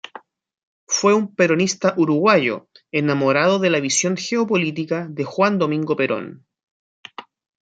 [0.87, 6.47] Fue un peronista uruguayo, enamorado de la visión geopolítica de Juan Domingo Perón.